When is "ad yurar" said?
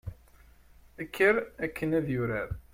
1.99-2.49